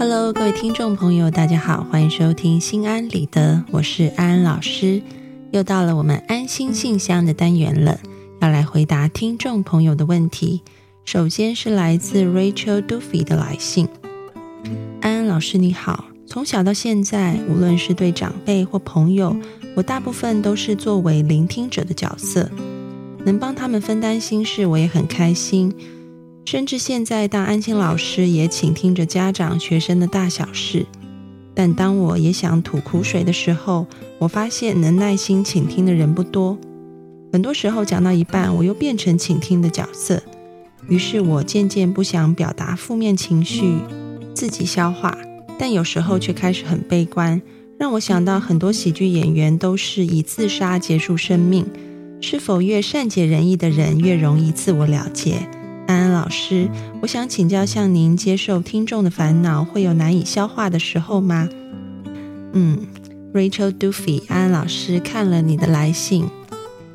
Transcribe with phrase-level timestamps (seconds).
[0.00, 5.02] Hello，各位听众朋友，大家好，欢迎收听心安理得，我是安安老师。
[5.52, 8.00] 又到了我们安心信箱的单元了，
[8.40, 10.62] 要来回答听众朋友的问题。
[11.04, 13.86] 首先是来自 Rachel Duffy 的来信，
[15.02, 19.36] 安安老师你好，从小到现在，无论是对长辈或朋友，
[19.76, 22.50] 我大部分都是作为聆听者的角色，
[23.26, 25.70] 能帮他们分担心事，我也很开心。
[26.44, 30.84] 甚至现在当安心老师，也倾听着家长、学生的大小事。
[31.54, 33.86] 但当我也想吐苦水的时候，
[34.18, 36.58] 我发现能耐心倾听的人不多。
[37.32, 40.22] 很多时候讲到一半，我又变成倾听的角色。
[40.88, 43.74] 于是我渐渐不想表达负面情绪，
[44.34, 45.16] 自己消化。
[45.58, 47.40] 但有时候却开始很悲观，
[47.78, 51.66] 让我想到很多喜剧演员都是以自杀结束生命。
[52.22, 55.46] 是否越善解人意的人越容易自我了结？
[55.90, 56.68] 安安老师，
[57.02, 61.48] 我想请教，像您接受听众的烦恼，会有难以消化的时候吗？
[62.52, 62.86] 嗯
[63.34, 66.28] ，Rachel Duffy，安安老师看了你的来信，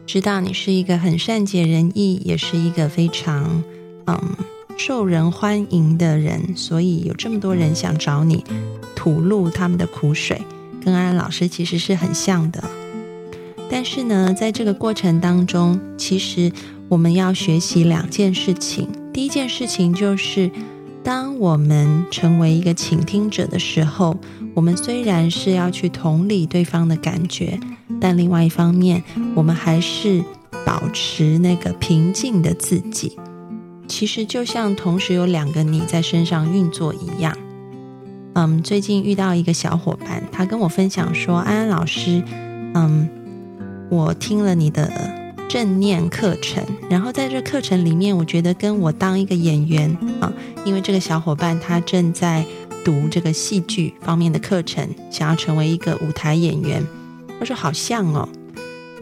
[0.05, 3.61] 知道你是一个很善解人意，也是一个非常
[4.07, 4.17] 嗯
[4.77, 8.45] 受人欢迎的人，所以有这么多人想找你
[8.95, 10.41] 吐露他们的苦水，
[10.81, 12.63] 跟安安老师其实是很像的。
[13.69, 16.49] 但是呢，在这个过程当中，其实。
[16.87, 18.87] 我们要学习两件事情。
[19.11, 20.51] 第一件事情就是，
[21.03, 24.17] 当我们成为一个倾听者的时候，
[24.53, 27.59] 我们虽然是要去同理对方的感觉，
[27.99, 29.03] 但另外一方面，
[29.35, 30.23] 我们还是
[30.65, 33.17] 保持那个平静的自己。
[33.87, 37.35] 其实就像同时有两个你在身上运作一样。
[38.33, 42.21] 嗯，最近遇到一个小伙伴，他跟我分享说：“安安老师，
[42.73, 43.09] 嗯，
[43.89, 49.89] 我听了你的。”正念课程，然后在这课程里面，我觉得跟我当一个演员
[50.19, 50.31] 啊，
[50.65, 52.43] 因为这个小伙伴他正在
[52.83, 56.85] 读这个戏剧方面的课程，想要成为一个舞台演员。
[57.39, 58.27] 他说好像哦，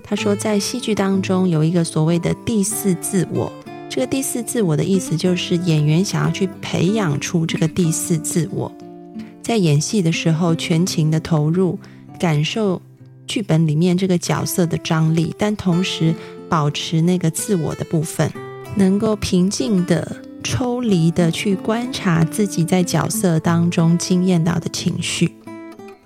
[0.03, 3.51] 他说在戏剧当中有一个所谓的第四自我，
[3.89, 8.71] 这个第四自我的意思就是演员想要去培养出这个第四自我，
[9.41, 11.79] 在演戏的时候全情的投入，
[12.19, 12.81] 感受
[13.25, 16.13] 剧本里面这个角色的张力，但同时。
[16.53, 18.31] 保持那个自我的部分，
[18.75, 25.33] 能够平静的、抽离的去观察自己在角色当中经验到的情绪，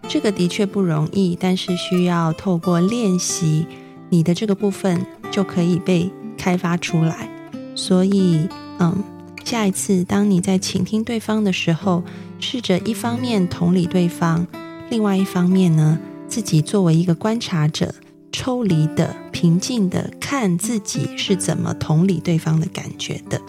[0.07, 3.65] 这个的确不容易，但是需要透过练习，
[4.07, 7.29] 你的这个部分就可以被开发出来。
[7.75, 8.47] 所以，
[8.79, 9.03] 嗯，
[9.43, 12.05] 下一次当你在倾听对方的时候，
[12.39, 14.47] 试着一方面同理对方，
[14.89, 17.93] 另外一方面呢，自己作为一个观察者。
[18.31, 23.41] 抽离的、平静的看自己是怎么同理对方的感觉的，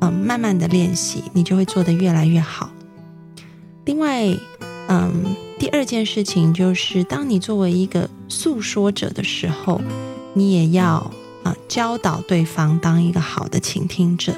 [0.00, 2.70] 嗯，慢慢的练习，你就会做得越来越好。
[3.84, 4.26] 另外，
[4.88, 9.80] 嗯，第二件事情就是，当你作为一个诉说者的时候，
[10.34, 11.10] 你也要
[11.44, 14.34] 啊教导对方当一个好的倾听者。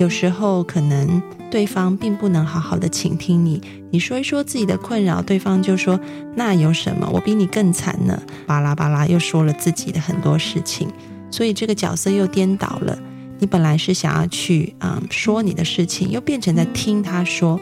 [0.00, 1.22] 有时候可能。
[1.50, 5.98] 对方并不能好好的倾听你，你说一说自己的困扰，对方就说
[6.36, 7.10] 那有什么？
[7.12, 10.88] 我比你更惨呢，巴拉巴拉又说了自己的很多事情，
[11.28, 12.96] 所以这个角色又颠倒了。
[13.40, 17.58] 你本来是想要去嗯说你的事情，又变成在听他说。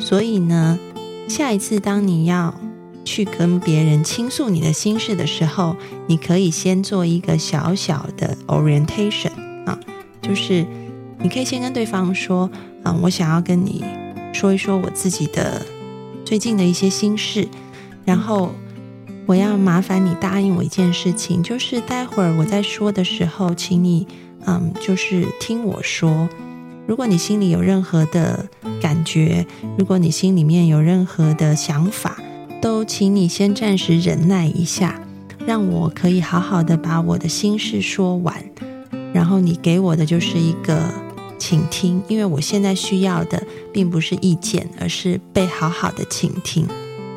[0.00, 0.76] 所以呢，
[1.28, 2.52] 下一次当你要
[3.04, 5.76] 去跟别人倾诉你的心事的时候，
[6.08, 9.30] 你可以先做一个小小的 orientation
[9.64, 9.78] 啊，
[10.20, 10.66] 就是
[11.22, 12.50] 你可以先跟对方说。
[12.84, 13.84] 嗯，我想要跟你
[14.32, 15.64] 说一说我自己的
[16.24, 17.46] 最近的一些心事，
[18.04, 18.52] 然后
[19.24, 24.04] 我要麻烦你答应我一件事情，就是待会儿我在说的时候，请你
[24.46, 26.28] 嗯，就是听我说。
[26.88, 28.48] 如果你心里有任何的
[28.80, 29.46] 感觉，
[29.78, 32.20] 如果你心里面有任何的想法，
[32.60, 35.00] 都请你先暂时忍耐一下，
[35.46, 38.34] 让我可以好好的把我的心事说完，
[39.12, 41.01] 然后你给我的就是一个。
[41.42, 43.42] 请听，因为我现在需要的
[43.72, 46.64] 并不是意见，而是被好好的倾听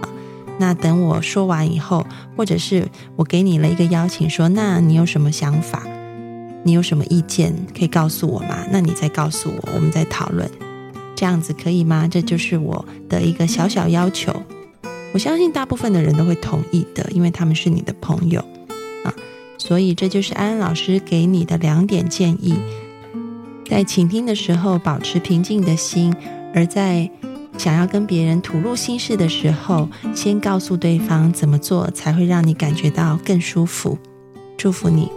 [0.02, 0.10] 啊。
[0.58, 2.04] 那等我说完以后，
[2.36, 2.88] 或者是
[3.18, 5.84] 我给你了一个邀请，说那你有什么想法？
[6.64, 8.66] 你有什么意见可以告诉我吗？
[8.72, 10.50] 那你再告诉我，我们再讨论，
[11.16, 12.08] 这样子可以吗？
[12.08, 14.34] 这就是我的一个小小要求。
[15.14, 18.44] 我相信大部分的人都会同意的，因为他们是你的朋友
[19.04, 19.14] 啊。
[19.60, 22.56] 所以这就是安安老师给你的两点建议。
[23.68, 26.14] 在倾听的时候，保持平静的心；
[26.54, 27.10] 而在
[27.58, 33.98] 想要跟别人吐露心事的时候，先告诉对方怎么做才会让你感觉到更舒服。
[34.56, 35.10] 祝福你。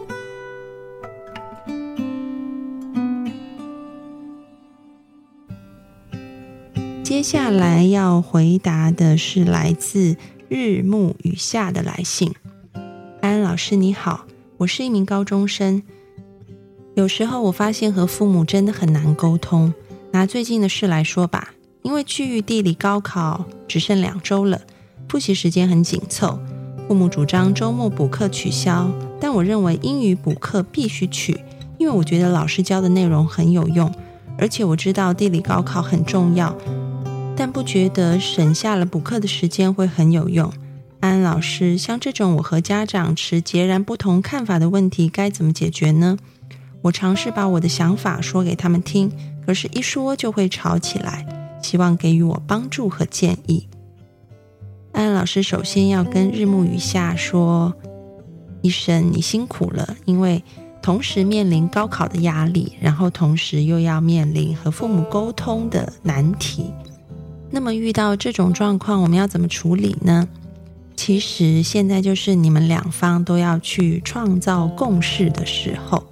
[7.05, 10.17] 接下来要回答的是来自
[10.49, 12.35] 日暮雨下的来信。
[13.21, 14.27] 安安老师你好，
[14.59, 15.83] 我是一名高中生。
[16.99, 19.73] 有时候我发现和父母真的很难沟通。
[20.11, 24.63] 拿最近的事来说吧，因为距地理高考只剩两周了，
[25.09, 26.41] 复习时间很紧凑，
[26.89, 28.91] 父母主张周末补课取消，
[29.21, 31.39] 但我认为英语补课必须取，
[31.79, 33.95] 因为我觉得老师教的内容很有用，
[34.37, 36.53] 而且我知道地理高考很重要。
[37.37, 40.53] 但不觉得省下了补课的时间会很有用。
[40.99, 46.19] 安安老师，像这种我和家长持截然不同看法的问题，该怎么解决呢？
[46.83, 49.11] 我尝试把我的想法说给他们听，
[49.47, 51.27] 可是，一说就会吵起来。
[51.61, 53.67] 希望给予我帮助和建议。
[54.93, 57.75] 安安老师，首先要跟日暮雨下说
[58.63, 60.43] 一声你辛苦了，因为
[60.81, 66.73] 同时面临高考的压力，然后同时又要面临和父母沟通的难题。
[67.51, 70.29] 那么遇到这种状况，我们要怎么处理呢？
[70.95, 76.05] 其实现在就是你们两方都要去创造共识的时候。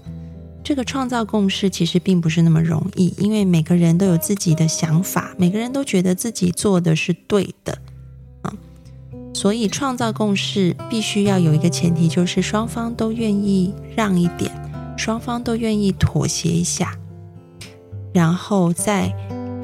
[0.66, 7.78] 这个创造共识其实并不是那么容易，因为每个人都有自己的想法，每个人都觉得自己做的是对的
[8.42, 8.52] 啊。
[9.32, 14.50] 所以创造共识必须要有一个前提，就是双方都愿意让一点，
[14.96, 16.98] 双方都愿意妥协一下，
[18.12, 19.14] 然后在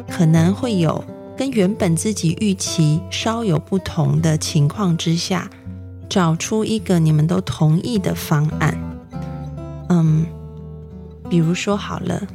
[0.08, 1.04] 可能会有。
[1.36, 5.50] 跟原本自己预期稍有不同的情况之下，
[6.08, 8.78] 找出一个你们都同意的方案。
[9.88, 10.24] 嗯，
[11.32, 12.28] 比如说好了，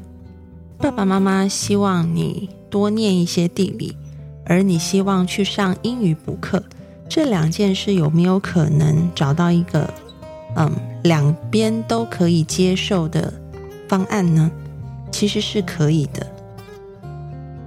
[0.80, 3.96] 爸爸妈妈希望你多念一些地理，
[4.44, 6.64] 而你希望去上英语补课，
[7.08, 9.88] 这两件事有没有可能找到一个
[10.56, 10.72] 嗯
[11.04, 13.32] 两边都可以接受的
[13.88, 14.50] 方案呢？
[15.12, 16.26] 其实是可以的。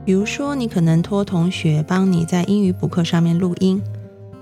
[0.04, 3.80] 比如说，你可能托同学帮你在英语补课上面录音，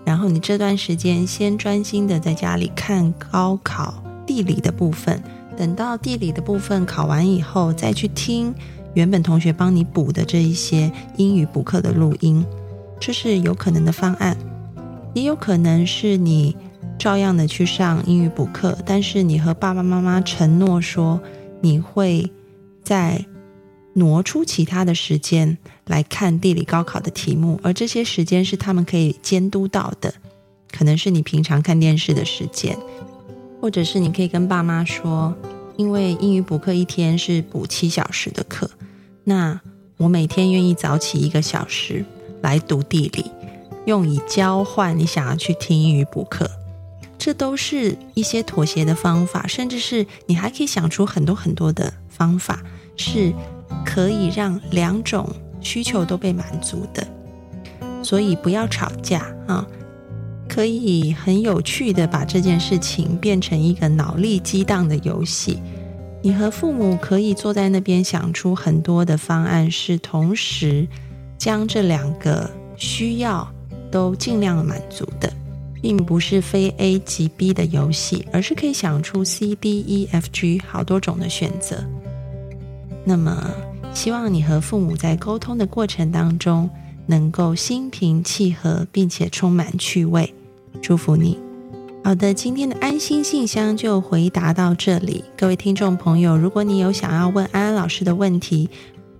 [0.06, 5.22] 然后你这段时间先专心的在家里看高考地理的部分，
[5.58, 8.54] 等到地理的部分考完以后，再去听
[8.94, 12.46] 原本同学帮你补的这一些英语补课的录音，
[13.00, 14.36] 这是有可能的方案。
[15.14, 16.56] 也有可能是你
[16.96, 21.20] 照样的去上英语补课，但是你和爸爸妈妈承诺说，
[21.60, 22.30] 你会
[22.84, 23.26] 在。
[23.94, 30.14] 挪出其他的时间来看地理高考的题目，而这些时间是他们可以监督到的，
[30.70, 32.78] 可能是你平常看电视的时间，
[33.60, 35.34] 或者是你可以跟爸妈说，
[35.76, 38.70] 因为英语补课一天是补七小时的课，
[39.24, 39.60] 那
[39.96, 42.04] 我每天愿意早起一个小时
[42.40, 43.30] 来读地理，
[43.86, 46.50] 用以交换你想要去听英语补课，
[47.18, 52.62] 这都是一些妥协的方法，甚至是你还可以想出很多很多的方法
[52.96, 53.32] 是。
[53.84, 55.28] 可以让两种
[55.60, 57.06] 需求都被满足的，
[58.02, 59.66] 所以不要吵架啊！
[60.48, 65.58] 可以很有趣的把这件事情变成一个脑力激荡的游戏。
[66.22, 70.88] 你和父母可以坐在那边想出很多的方案，是同时
[71.36, 73.46] 将这两个需要
[73.90, 75.32] 都尽量满足的，
[75.80, 81.84] 并不是非 A 即 B 的游戏，而是可以想出 C、D、E、F、G 好多种的选择。
[83.04, 83.50] 那么。
[83.94, 86.68] 希望你和父母在沟通的过程当中
[87.06, 90.32] 能够心平气和，并且充满趣味。
[90.80, 91.38] 祝福你。
[92.04, 95.24] 好的，今天的安心信箱就回答到这里。
[95.36, 98.70] 各位听众朋友，如果你有想要问安安老师的问题，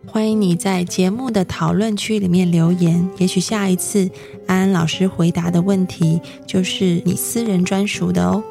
[0.07, 3.07] 欢迎你在节目的讨论区里面留言。
[3.19, 4.09] 也许下一次
[4.47, 8.43] 安安老师回答的问题就是你私人专属的哦。